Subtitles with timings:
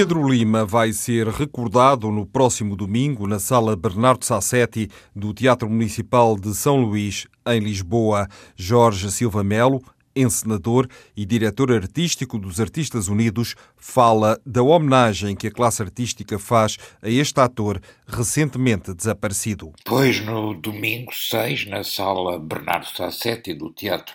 [0.00, 6.38] Pedro Lima vai ser recordado no próximo domingo na Sala Bernardo Sassetti do Teatro Municipal
[6.38, 8.26] de São Luís, em Lisboa.
[8.56, 9.82] Jorge Silva Melo,
[10.16, 16.78] encenador e diretor artístico dos Artistas Unidos, fala da homenagem que a classe artística faz
[17.02, 19.70] a este ator recentemente desaparecido.
[19.84, 24.14] Pois no domingo 6, na Sala Bernardo Sassetti do Teatro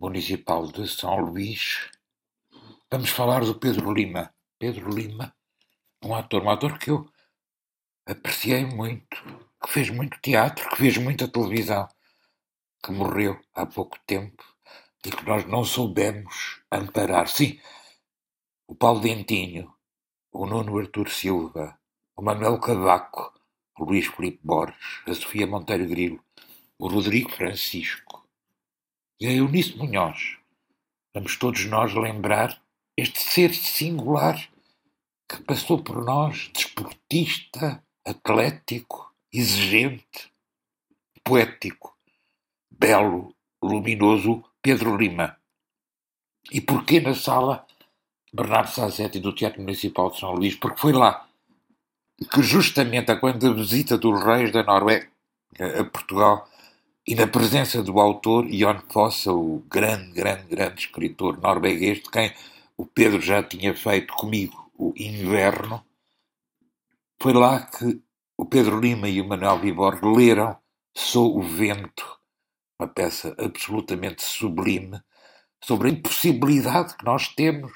[0.00, 1.88] Municipal de São Luís,
[2.88, 5.32] vamos falar do Pedro Lima Pedro Lima,
[6.02, 7.08] um ator, um ator que eu
[8.04, 9.16] apreciei muito,
[9.62, 11.86] que fez muito teatro, que fez muita televisão,
[12.84, 14.44] que morreu há pouco tempo
[15.06, 17.28] e que nós não soubemos amparar.
[17.28, 17.60] Sim,
[18.66, 19.72] o Paulo Dentinho,
[20.32, 21.78] o Nuno Artur Silva,
[22.16, 23.32] o Manuel Cavaco,
[23.78, 26.22] o Luís Filipe Borges, a Sofia Monteiro Grilo,
[26.76, 28.28] o Rodrigo Francisco
[29.20, 30.36] e a Eunice Munhoz.
[31.14, 32.60] Vamos todos nós lembrar
[32.98, 34.36] este ser singular
[35.28, 40.32] que passou por nós, desportista, atlético, exigente,
[41.22, 41.96] poético,
[42.68, 43.32] belo,
[43.62, 45.36] luminoso Pedro Lima.
[46.50, 47.64] E porquê na sala
[48.32, 50.56] Bernardo Sassetti do Teatro Municipal de São Luís?
[50.56, 51.28] Porque foi lá
[52.32, 55.08] que justamente quando a visita dos reis da Noruega
[55.60, 56.48] a Portugal
[57.06, 62.34] e na presença do autor Jon Fossa, o grande, grande, grande escritor norueguês, de quem
[62.78, 65.84] o Pedro já tinha feito comigo o Inverno,
[67.20, 68.00] foi lá que
[68.36, 70.56] o Pedro Lima e o Manuel Vibor leram
[70.96, 72.18] Sou o Vento,
[72.78, 75.02] uma peça absolutamente sublime
[75.62, 77.72] sobre a impossibilidade que nós temos,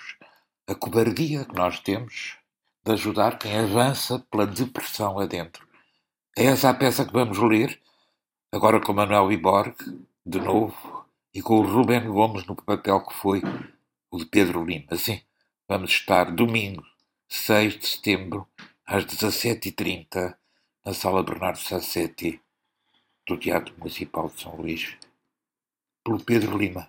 [0.69, 2.39] a cobardia que nós temos
[2.85, 5.67] de ajudar quem avança pela depressão adentro.
[6.39, 7.81] É essa a peça que vamos ler,
[8.53, 9.75] agora com Manuel Viborg,
[10.25, 13.43] de novo, e com o Ruben Gomes no papel que foi
[14.13, 14.95] o de Pedro Lima.
[14.97, 15.21] Sim,
[15.67, 16.85] vamos estar domingo,
[17.29, 18.47] 6 de setembro,
[18.87, 20.35] às 17h30,
[20.85, 22.39] na Sala Bernardo Sassetti,
[23.27, 24.95] do Teatro Municipal de São Luís,
[26.05, 26.89] pelo Pedro Lima.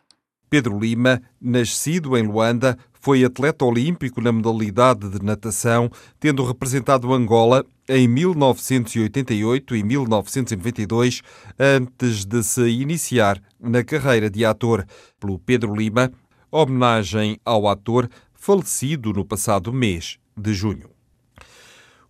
[0.49, 5.89] Pedro Lima, nascido em Luanda, foi atleta olímpico na modalidade de natação,
[6.19, 11.21] tendo representado Angola em 1988 e 1992,
[11.59, 14.85] antes de se iniciar na carreira de ator.
[15.19, 16.11] Pelo Pedro Lima,
[16.53, 20.89] homenagem ao ator falecido no passado mês de junho.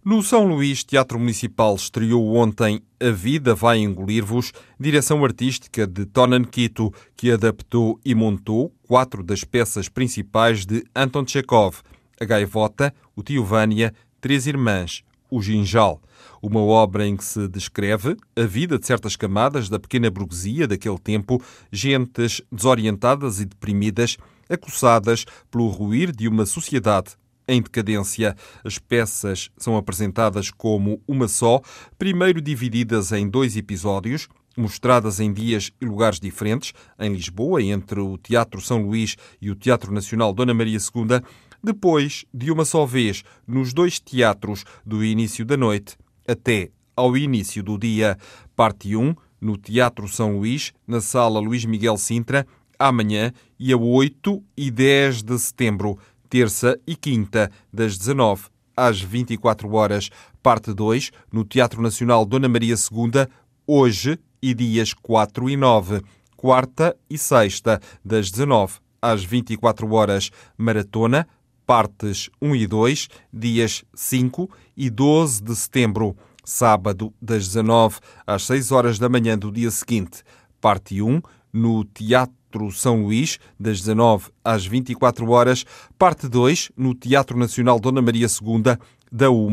[0.03, 6.43] No São Luís Teatro Municipal estreou ontem A Vida Vai Engolir-vos, direção artística de Tonan
[6.43, 11.77] Quito, que adaptou e montou quatro das peças principais de Anton Chekhov,
[12.19, 16.01] A Gaivota, O Tio Vânia, Três Irmãs, O Ginjal.
[16.41, 20.99] Uma obra em que se descreve a vida de certas camadas da pequena burguesia daquele
[20.99, 24.17] tempo, gentes desorientadas e deprimidas,
[24.49, 27.15] acossadas pelo ruir de uma sociedade
[27.47, 28.35] em decadência.
[28.63, 31.61] As peças são apresentadas como uma só,
[31.97, 38.17] primeiro divididas em dois episódios, mostradas em dias e lugares diferentes, em Lisboa, entre o
[38.17, 41.21] Teatro São Luís e o Teatro Nacional Dona Maria II,
[41.63, 47.63] depois de uma só vez nos dois teatros do início da noite até ao início
[47.63, 48.17] do dia.
[48.55, 52.45] Parte 1, no Teatro São Luís, na Sala Luís Miguel Sintra,
[52.87, 55.97] amanhã e a 8 e 10 de setembro
[56.33, 58.45] terça e quinta, das 19
[58.75, 60.09] às 24 horas.
[60.41, 63.27] Parte 2, no Teatro Nacional Dona Maria II,
[63.67, 66.01] hoje e dias 4 e 9.
[66.35, 70.31] Quarta e sexta, das 19 às 24 horas.
[70.57, 71.27] Maratona,
[71.67, 76.17] partes 1 e 2, dias 5 e 12 de setembro.
[76.43, 80.23] Sábado, das 19 às 6 horas da manhã do dia seguinte.
[80.59, 81.21] Parte 1,
[81.53, 85.65] no Teatro Teatro São Luís, das 19 às 24 horas.
[85.97, 88.77] Parte 2, no Teatro Nacional Dona Maria II,
[89.11, 89.47] da 1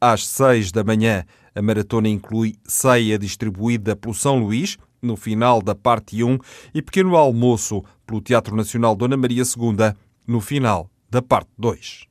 [0.00, 1.24] às 6 da manhã.
[1.54, 6.38] A maratona inclui ceia distribuída pelo São Luís, no final da parte 1,
[6.74, 9.94] e pequeno almoço pelo Teatro Nacional Dona Maria II,
[10.26, 12.06] no final da parte 2.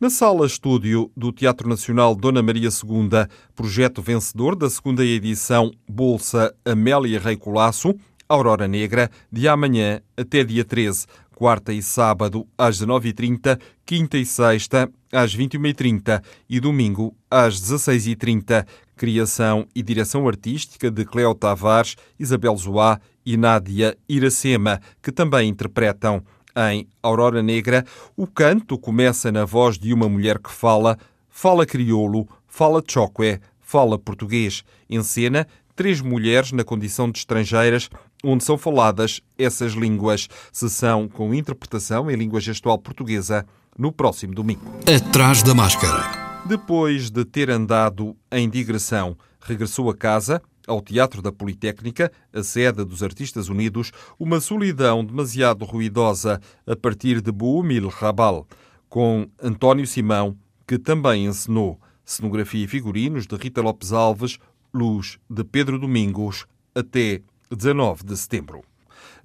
[0.00, 3.08] Na sala estúdio do Teatro Nacional Dona Maria II,
[3.54, 7.94] projeto vencedor da segunda edição Bolsa Amélia Rei Colasso,
[8.28, 14.90] Aurora Negra, de amanhã até dia 13, quarta e sábado às 19h30, quinta e sexta
[15.12, 18.66] às 21h30 e domingo às 16h30.
[18.96, 26.22] Criação e direção artística de Cleo Tavares, Isabel Zoá e Nádia Iracema, que também interpretam.
[26.56, 27.84] Em Aurora Negra,
[28.16, 30.96] o canto começa na voz de uma mulher que fala,
[31.28, 34.62] fala crioulo, fala choque, fala português.
[34.88, 37.90] Em cena, três mulheres na condição de estrangeiras,
[38.24, 40.28] onde são faladas essas línguas.
[40.52, 43.46] Sessão com interpretação em língua gestual portuguesa
[43.78, 44.64] no próximo domingo.
[44.92, 46.24] Atrás da máscara.
[46.46, 52.84] Depois de ter andado em digressão, regressou a casa ao Teatro da Politécnica, a sede
[52.84, 58.46] dos Artistas Unidos, uma solidão demasiado ruidosa a partir de Boumil Rabal,
[58.88, 60.36] com António Simão,
[60.66, 64.38] que também encenou cenografia e figurinos de Rita Lopes Alves,
[64.72, 67.22] luz de Pedro Domingos, até
[67.54, 68.62] 19 de setembro.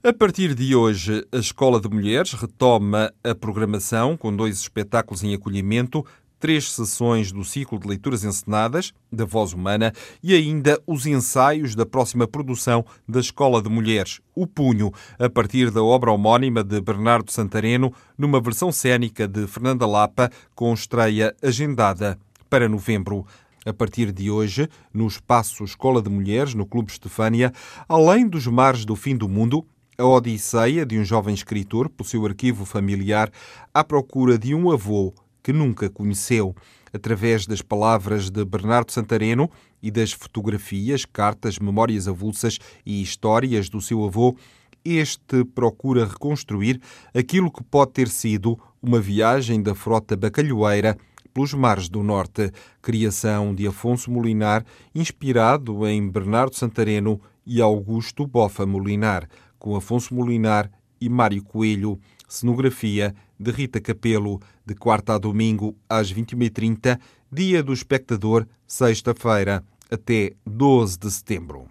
[0.01, 5.33] A partir de hoje, a Escola de Mulheres retoma a programação com dois espetáculos em
[5.33, 6.05] acolhimento,
[6.39, 9.91] três sessões do ciclo de leituras encenadas, da voz humana,
[10.23, 15.69] e ainda os ensaios da próxima produção da Escola de Mulheres, O Punho, a partir
[15.69, 22.17] da obra homónima de Bernardo Santareno, numa versão cênica de Fernanda Lapa, com estreia agendada
[22.49, 23.25] para novembro.
[23.65, 27.51] A partir de hoje, no espaço Escola de Mulheres, no Clube Estefânia,
[27.89, 29.65] além dos mares do fim do mundo,
[29.97, 33.29] a odisseia de um jovem escritor, pelo seu arquivo familiar,
[33.73, 35.13] à procura de um avô
[35.43, 36.55] que nunca conheceu.
[36.93, 39.49] Através das palavras de Bernardo Santareno
[39.83, 44.37] e das fotografias, cartas, memórias avulsas e histórias do seu avô,
[44.85, 46.79] este procura reconstruir
[47.13, 50.97] aquilo que pode ter sido uma viagem da frota bacalhoeira
[51.33, 58.65] pelos mares do norte, criação de Afonso Molinar, inspirado em Bernardo Santareno e Augusto Bofa
[58.65, 59.27] Molinar,
[59.57, 66.13] com Afonso Molinar e Mário Coelho, cenografia de Rita Capelo, de quarta a domingo às
[66.13, 66.99] 21h30,
[67.31, 71.67] dia do espectador, sexta-feira, até 12 de setembro.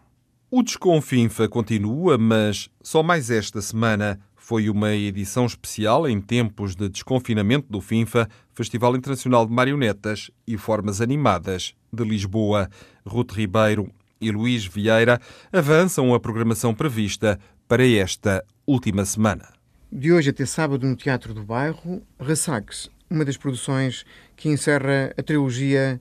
[0.51, 4.19] O Desconfinfa continua, mas só mais esta semana
[4.49, 10.57] foi uma edição especial em tempos de desconfinamento do FINFA, Festival Internacional de Marionetas e
[10.57, 12.67] Formas Animadas de Lisboa.
[13.07, 15.21] Ruth Ribeiro e Luís Vieira
[15.53, 19.53] avançam a programação prevista para esta última semana.
[19.93, 25.23] De hoje até sábado no Teatro do Bairro, Ressaques, uma das produções que encerra a
[25.23, 26.01] trilogia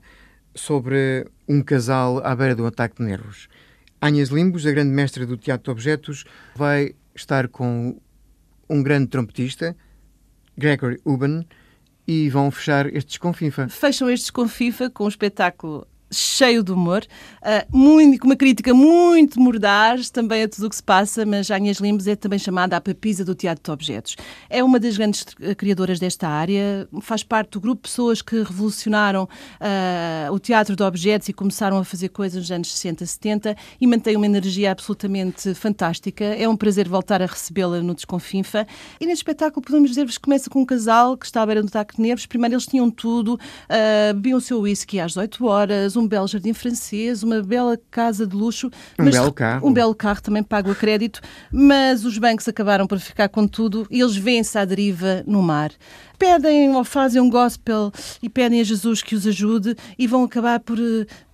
[0.54, 3.46] sobre um casal à beira do ataque de nervos.
[4.00, 6.24] Agnes Limbos, a grande mestra do teatro de objetos,
[6.56, 8.00] vai estar com
[8.68, 9.76] um grande trompetista,
[10.56, 11.46] Gregory Uben,
[12.06, 13.68] e vão fechar este desconfifa.
[13.68, 17.04] Fecham este desconfifa com um espetáculo cheio de humor,
[17.42, 21.50] uh, muito, com uma crítica muito mordaz também a tudo o que se passa, mas
[21.50, 24.16] a Agnes Limbos é também chamada a papisa do teatro de objetos.
[24.48, 25.24] É uma das grandes
[25.56, 30.82] criadoras desta área, faz parte do grupo de pessoas que revolucionaram uh, o teatro de
[30.82, 35.54] objetos e começaram a fazer coisas nos anos 60, 70 e mantém uma energia absolutamente
[35.54, 36.24] fantástica.
[36.24, 38.66] É um prazer voltar a recebê-la no Desconfinfa.
[39.00, 41.68] E neste espetáculo podemos dizer-vos que começa com um casal que está à beira do
[41.68, 42.26] ataque de nervos.
[42.26, 46.52] Primeiro eles tinham tudo, uh, bebiam o seu whisky às 8 horas, um belo jardim
[46.52, 48.68] francês, uma bela casa de luxo.
[48.98, 49.68] Um mas, belo carro.
[49.68, 51.20] Um belo carro também pago a crédito,
[51.52, 55.70] mas os bancos acabaram por ficar com tudo e eles vêm-se à deriva no mar.
[56.18, 60.60] Pedem ou fazem um gospel e pedem a Jesus que os ajude e vão acabar
[60.60, 60.78] por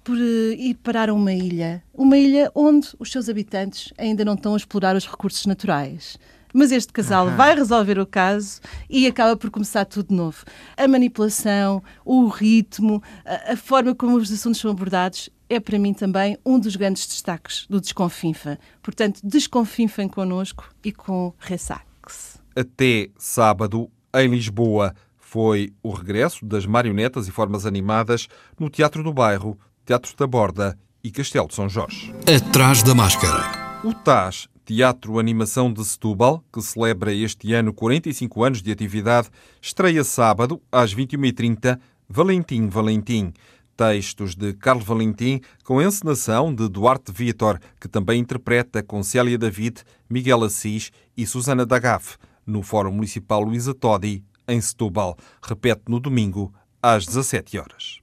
[0.05, 1.83] por ir parar a uma ilha.
[1.93, 6.19] Uma ilha onde os seus habitantes ainda não estão a explorar os recursos naturais.
[6.55, 7.37] Mas este casal Aham.
[7.37, 10.45] vai resolver o caso e acaba por começar tudo de novo.
[10.77, 15.93] A manipulação, o ritmo, a, a forma como os assuntos são abordados é para mim
[15.93, 18.59] também um dos grandes destaques do Desconfinfa.
[18.81, 22.39] Portanto, desconfinfem connosco e com Ressax.
[22.55, 29.13] Até sábado, em Lisboa, foi o regresso das marionetas e formas animadas no Teatro do
[29.13, 32.15] Bairro, Teatro da Borda e Castelo de São Jorge.
[32.33, 33.81] Atrás da máscara.
[33.85, 39.29] O TAS, Teatro Animação de Setúbal, que celebra este ano 45 anos de atividade,
[39.61, 41.79] estreia sábado, às 21h30,
[42.09, 43.33] Valentim Valentim.
[43.77, 49.83] Textos de Carlos Valentim, com encenação de Duarte Vitor, que também interpreta com Célia David,
[50.09, 52.17] Miguel Assis e Susana Dagaf,
[52.47, 55.19] no Fórum Municipal Luísa Todi, em Setúbal.
[55.43, 57.99] Repete no domingo, às 17 horas.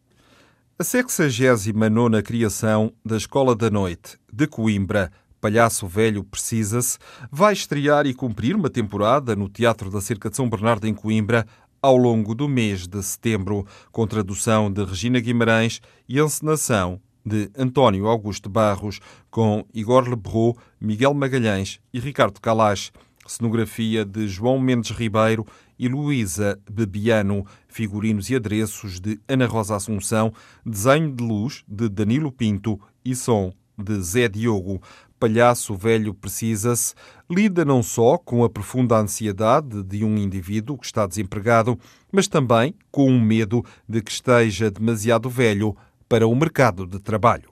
[0.78, 7.00] A 69 criação da Escola da Noite, de Coimbra, Palhaço Velho Precisa-se,
[7.32, 11.48] vai estrear e cumprir uma temporada no Teatro da Cerca de São Bernardo, em Coimbra,
[11.82, 18.06] ao longo do mês de setembro, com tradução de Regina Guimarães e encenação de António
[18.06, 19.00] Augusto Barros,
[19.32, 22.92] com Igor Lebrou, Miguel Magalhães e Ricardo Calache.
[23.28, 25.46] Cenografia de João Mendes Ribeiro
[25.80, 30.34] e Luísa Bebiano, figurinos e adereços de Ana Rosa Assunção,
[30.66, 34.82] desenho de luz de Danilo Pinto e som de Zé Diogo.
[35.22, 36.96] Palhaço Velho Precisa-se
[37.30, 41.78] lida não só com a profunda ansiedade de um indivíduo que está desempregado,
[42.12, 45.78] mas também com o medo de que esteja demasiado velho
[46.10, 47.52] para o mercado de trabalho.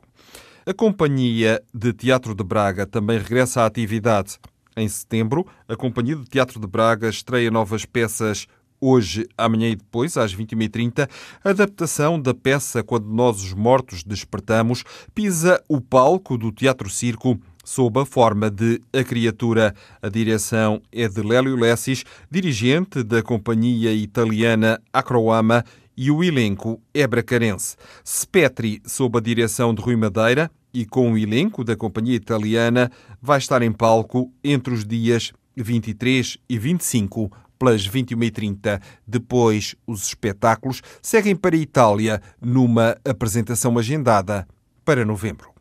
[0.66, 4.40] A Companhia de Teatro de Braga também regressa à atividade.
[4.76, 8.48] Em setembro, a Companhia de Teatro de Braga estreia novas peças
[8.82, 11.08] hoje, amanhã e depois, às 21h30,
[11.44, 14.84] a adaptação da peça Quando Nós os Mortos Despertamos
[15.14, 19.76] pisa o palco do Teatro Circo sob a forma de A Criatura.
[20.02, 25.64] A direção é de Lélio Lessis, dirigente da companhia italiana Acroama
[25.96, 27.76] e o elenco é bracarense.
[28.04, 33.38] Spetri, sob a direção de Rui Madeira e com o elenco da companhia italiana, vai
[33.38, 38.82] estar em palco entre os dias 23 e 25 pelas 21h30.
[39.06, 44.48] Depois, os espetáculos seguem para a Itália numa apresentação agendada
[44.84, 45.59] para novembro.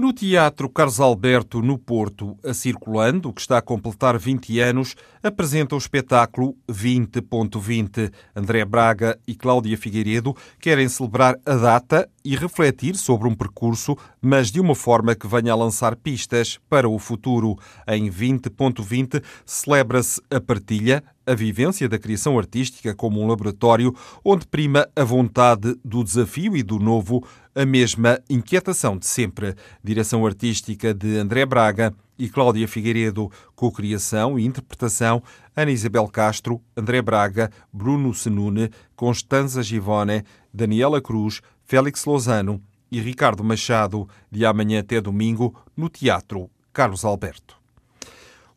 [0.00, 5.74] No Teatro Carlos Alberto, no Porto, a Circulando, que está a completar 20 anos, apresenta
[5.74, 8.10] o espetáculo 20.20.
[8.34, 14.50] André Braga e Cláudia Figueiredo querem celebrar a data e refletir sobre um percurso, mas
[14.50, 17.58] de uma forma que venha a lançar pistas para o futuro.
[17.86, 23.94] Em 20.20 celebra-se a partilha, a vivência da criação artística como um laboratório
[24.24, 29.54] onde prima a vontade do desafio e do novo, a mesma inquietação de sempre.
[29.82, 35.22] Direção artística de André Braga e Cláudia Figueiredo, co-criação e interpretação
[35.54, 42.60] Ana Isabel Castro, André Braga, Bruno Senune, Constanza Givone, Daniela Cruz, Félix Lozano
[42.90, 47.56] e Ricardo Machado, de amanhã até domingo, no Teatro Carlos Alberto.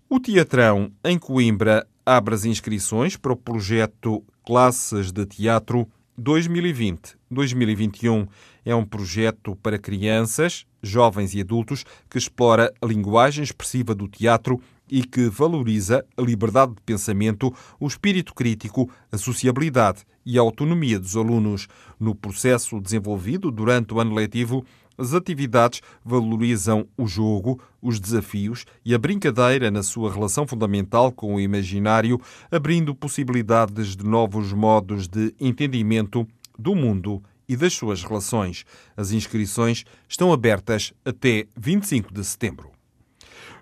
[0.10, 5.88] O Teatrão, em Coimbra, abre as inscrições para o projeto Classes de Teatro
[6.20, 8.28] 2020-2021.
[8.66, 14.62] É um projeto para crianças, jovens e adultos que explora a linguagem expressiva do teatro
[14.90, 21.00] e que valoriza a liberdade de pensamento, o espírito crítico, a sociabilidade e a autonomia
[21.00, 21.68] dos alunos.
[22.00, 24.66] No processo desenvolvido durante o ano letivo,
[24.98, 31.36] as atividades valorizam o jogo, os desafios e a brincadeira na sua relação fundamental com
[31.36, 32.20] o imaginário,
[32.52, 38.66] abrindo possibilidades de novos modos de entendimento do mundo e das suas relações.
[38.96, 42.72] As inscrições estão abertas até 25 de setembro.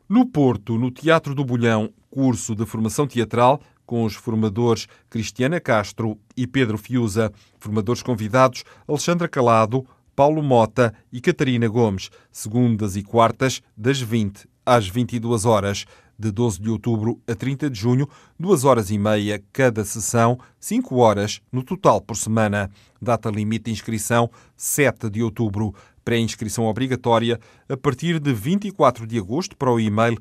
[0.07, 6.17] No Porto, no Teatro do Bolhão, curso de formação teatral com os formadores Cristiana Castro
[6.35, 13.61] e Pedro Fiuza, formadores convidados Alexandra Calado, Paulo Mota e Catarina Gomes, segundas e quartas,
[13.75, 15.85] das 20 às 22 horas,
[16.17, 18.07] de 12 de outubro a 30 de junho,
[18.39, 22.69] 2 horas e meia cada sessão, 5 horas no total por semana.
[23.01, 25.73] Data limite de inscrição 7 de outubro.
[26.05, 27.39] Pré-inscrição obrigatória
[27.69, 30.17] a partir de 24 de agosto para o e-mail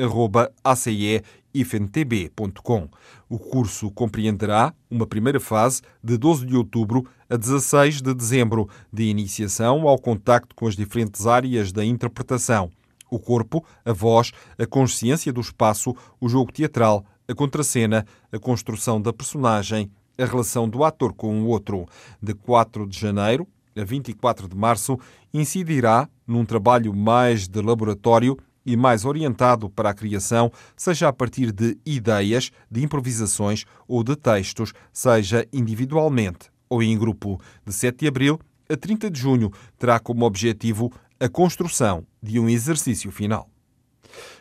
[0.00, 2.88] sereeducativo.ace.ifntb.com.
[3.28, 9.04] O curso compreenderá uma primeira fase de 12 de outubro a 16 de dezembro, de
[9.04, 12.70] iniciação ao contacto com as diferentes áreas da interpretação
[13.12, 19.02] o corpo, a voz, a consciência do espaço, o jogo teatral, a contracena, a construção
[19.02, 21.86] da personagem, a relação do ator com o outro.
[22.22, 24.98] De 4 de janeiro a 24 de março,
[25.32, 31.52] incidirá num trabalho mais de laboratório e mais orientado para a criação, seja a partir
[31.52, 37.40] de ideias, de improvisações ou de textos, seja individualmente ou em grupo.
[37.66, 42.48] De 7 de abril a 30 de junho, terá como objetivo a construção de um
[42.48, 43.50] exercício final.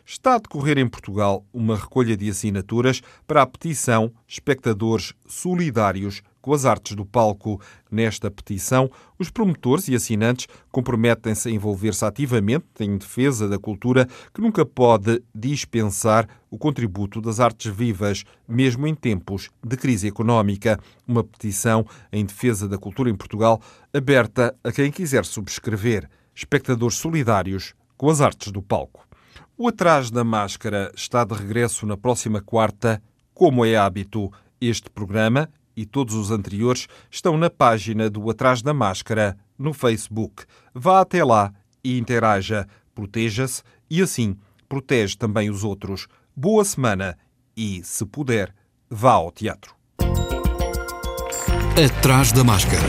[0.05, 6.56] Está a decorrer em Portugal uma recolha de assinaturas para a petição Espectadores Solidários com
[6.56, 7.62] as Artes do Palco.
[7.91, 8.89] Nesta petição,
[9.20, 15.22] os promotores e assinantes comprometem-se a envolver-se ativamente em defesa da cultura que nunca pode
[15.34, 20.79] dispensar o contributo das artes vivas, mesmo em tempos de crise económica.
[21.08, 23.62] Uma petição em defesa da cultura em Portugal
[23.94, 29.08] aberta a quem quiser subscrever espectadores solidários com as artes do palco.
[29.56, 33.00] O Atrás da Máscara está de regresso na próxima quarta.
[33.36, 35.48] Como é hábito, este programa
[35.79, 40.43] e todos os anteriores estão na página do Atrás da Máscara no Facebook.
[40.74, 44.36] Vá até lá e interaja, proteja-se e assim
[44.67, 46.07] protege também os outros.
[46.36, 47.17] Boa semana
[47.55, 48.53] e, se puder,
[48.89, 49.74] vá ao teatro.
[51.81, 52.83] Atrás da máscara.